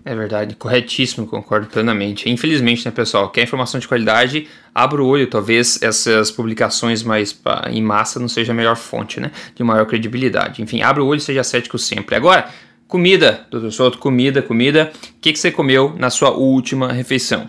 [0.02, 2.30] É verdade, corretíssimo, concordo plenamente.
[2.30, 7.38] Infelizmente, né, pessoal, quer informação de qualidade, abra o olho, talvez essas publicações mais
[7.70, 10.62] em massa não seja a melhor fonte, né, de maior credibilidade.
[10.62, 12.14] Enfim, abra o olho e seja cético sempre.
[12.14, 12.48] Agora,
[12.88, 14.90] comida, doutor Souto, comida, comida.
[14.94, 17.48] O que, que você comeu na sua última refeição?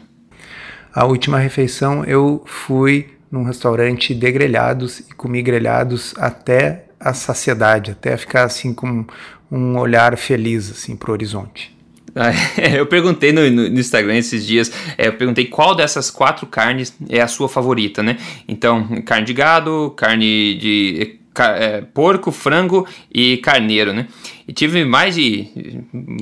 [0.93, 7.91] A última refeição eu fui num restaurante de grelhados e comi grelhados até a saciedade,
[7.91, 9.05] até ficar assim com
[9.49, 11.80] um olhar feliz assim para o horizonte.
[12.77, 17.21] eu perguntei no, no, Instagram esses dias, é, eu perguntei qual dessas quatro carnes é
[17.21, 18.17] a sua favorita, né?
[18.47, 24.07] Então, carne de gado, carne de é, porco, frango e carneiro, né?
[24.47, 25.47] E tive mais de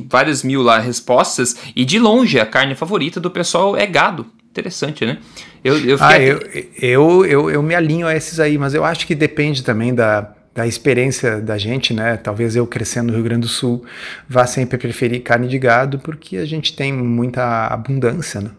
[0.08, 4.26] vários mil lá respostas, e de longe a carne favorita do pessoal é gado.
[4.52, 5.18] Interessante, né?
[5.64, 6.40] Eu, eu, ah, eu,
[6.82, 10.34] eu, eu, eu me alinho a esses aí, mas eu acho que depende também da,
[10.60, 12.18] da experiência da gente, né?
[12.18, 13.86] Talvez eu crescendo no Rio Grande do Sul
[14.28, 18.52] vá sempre preferir carne de gado porque a gente tem muita abundância, né?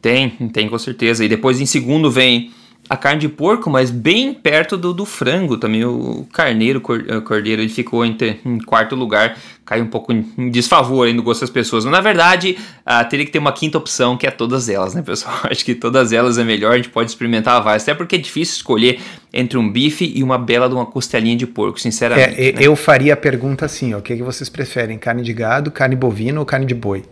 [0.00, 1.22] Tem, tem com certeza.
[1.22, 2.50] E depois em segundo vem
[2.88, 5.84] a carne de porco, mas bem perto do, do frango também.
[5.84, 10.50] O carneiro, o cordeiro, ele ficou em, ter, em, quarto lugar, caiu um pouco em,
[10.50, 11.84] desfavor aí no gosto das pessoas.
[11.84, 15.02] Mas na verdade, uh, teria que ter uma quinta opção, que é todas elas, né,
[15.02, 15.34] pessoal?
[15.50, 18.56] Acho que todas elas é melhor, a gente pode experimentar várias, até porque é difícil
[18.56, 19.00] escolher
[19.32, 22.40] entre um bife e uma bela de uma costelinha de porco, sinceramente.
[22.40, 22.58] É, né?
[22.60, 24.96] Eu faria a pergunta assim: ó, o que, é que vocês preferem?
[24.96, 27.02] Carne de gado, carne bovina ou carne de boi?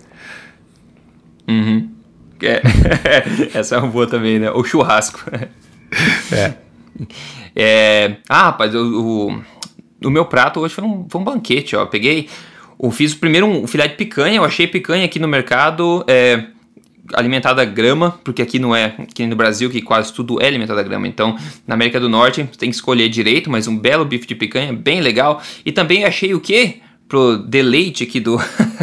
[1.48, 1.90] Uhum.
[2.42, 2.62] É,
[3.58, 4.50] essa é uma boa também, né?
[4.50, 5.20] Ou churrasco.
[6.32, 6.54] é.
[7.54, 8.16] é.
[8.28, 9.42] Ah, rapaz, o, o,
[10.04, 11.82] o, meu prato hoje foi um, foi um banquete, ó.
[11.82, 12.28] Eu peguei.
[12.80, 16.04] Eu fiz primeiro um filé de picanha, eu achei picanha aqui no mercado.
[16.08, 16.46] É,
[17.12, 20.80] alimentada a grama, porque aqui não é, aqui no Brasil, que quase tudo é alimentado
[20.80, 21.06] a grama.
[21.06, 24.72] Então, na América do Norte, tem que escolher direito, mas um belo bife de picanha,
[24.72, 25.42] bem legal.
[25.64, 26.80] E também achei o quê?
[27.14, 28.36] Pro deleite aqui do,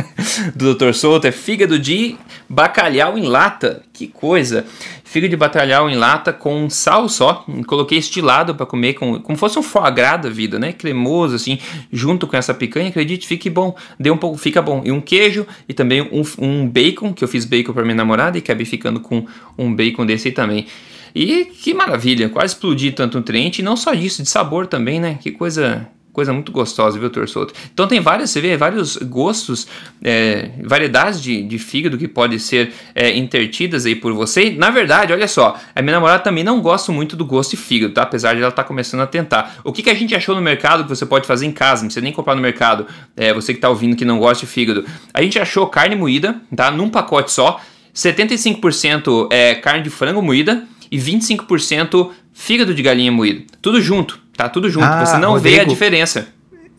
[0.55, 0.93] do Dr.
[0.93, 2.15] Souto, é fígado de
[2.47, 3.83] bacalhau em lata.
[3.91, 4.65] Que coisa!
[5.03, 7.45] Fígado de bacalhau em lata com sal só.
[7.67, 10.71] Coloquei estilado para comer, com, como fosse um foie gras da vida, né?
[10.71, 11.59] Cremoso, assim,
[11.91, 12.87] junto com essa picanha.
[12.87, 13.75] Acredite, fique bom.
[13.99, 14.81] Deu um pouco, fica bom.
[14.85, 18.37] E um queijo e também um, um bacon, que eu fiz bacon para minha namorada
[18.37, 19.25] e acabei ficando com
[19.57, 20.67] um bacon desse aí também.
[21.13, 23.59] E que maravilha, quase explodi tanto nutriente.
[23.59, 25.19] E não só isso, de sabor também, né?
[25.21, 27.53] Que coisa Coisa muito gostosa, viu, Torçoto?
[27.73, 29.65] Então tem vários, você vê, vários gostos,
[30.03, 34.49] é, variedades de, de fígado que podem ser é, intertidas aí por você.
[34.49, 37.93] Na verdade, olha só, a minha namorada também não gosta muito do gosto de fígado,
[37.93, 38.01] tá?
[38.01, 39.55] Apesar de ela estar tá começando a tentar.
[39.63, 41.87] O que, que a gente achou no mercado que você pode fazer em casa, não
[41.87, 44.85] precisa nem comprar no mercado, é, você que está ouvindo que não gosta de fígado.
[45.13, 46.69] A gente achou carne moída, tá?
[46.69, 47.61] Num pacote só,
[47.95, 53.45] 75% é carne de frango moída e 25% fígado de galinha moído.
[53.61, 54.20] Tudo junto.
[54.35, 56.27] Tá tudo junto, ah, você não Rodrigo, vê a diferença.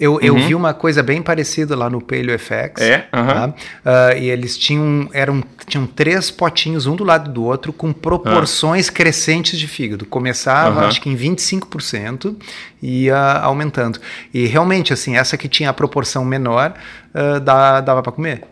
[0.02, 0.48] Eu, eu uhum.
[0.48, 2.80] vi uma coisa bem parecida lá no Paleo FX.
[2.80, 3.26] É, uhum.
[3.26, 3.48] tá?
[3.48, 8.88] uh, e eles tinham, eram, tinham três potinhos, um do lado do outro, com proporções
[8.88, 8.94] uhum.
[8.94, 10.04] crescentes de fígado.
[10.04, 12.34] Começava, acho que em 25%
[12.82, 14.00] e ia aumentando.
[14.34, 16.74] E realmente, assim, essa que tinha a proporção menor,
[17.14, 18.42] uh, dá, dava para comer.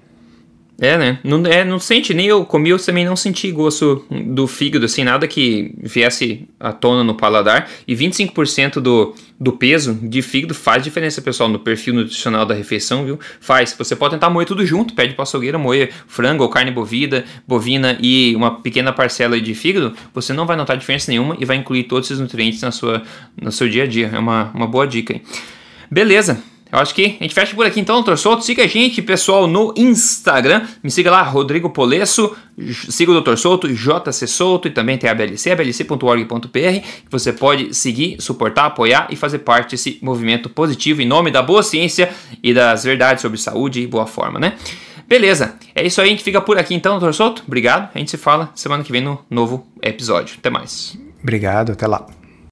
[0.80, 1.18] É, né?
[1.22, 5.04] Não, é, não sente, nem eu comi, eu também não senti gosto do fígado, assim,
[5.04, 7.68] nada que viesse à tona no paladar.
[7.86, 13.04] E 25% do, do peso de fígado faz diferença, pessoal, no perfil nutricional da refeição,
[13.04, 13.20] viu?
[13.40, 13.74] Faz.
[13.76, 17.98] Você pode tentar moer tudo junto, pede pra açougueira moer frango ou carne bovida, bovina
[18.00, 21.84] e uma pequena parcela de fígado, você não vai notar diferença nenhuma e vai incluir
[21.84, 23.02] todos esses nutrientes na sua,
[23.38, 24.10] no seu dia a dia.
[24.14, 25.20] É uma, uma boa dica, hein?
[25.90, 26.42] Beleza.
[26.72, 28.44] Eu acho que a gente fecha por aqui então, doutor Souto.
[28.44, 30.66] Siga a gente, pessoal, no Instagram.
[30.82, 32.36] Me siga lá, Rodrigo Polesso.
[32.88, 37.74] Siga o doutor Souto, JC Souto e também tem a BLC, blc.org.br, que você pode
[37.74, 42.10] seguir, suportar, apoiar e fazer parte desse movimento positivo em nome da boa ciência
[42.42, 44.54] e das verdades sobre saúde e boa forma, né?
[45.08, 47.42] Beleza, é isso aí, a gente fica por aqui então, doutor Souto.
[47.46, 50.36] Obrigado, a gente se fala semana que vem no novo episódio.
[50.38, 50.96] Até mais.
[51.22, 52.19] Obrigado, até lá.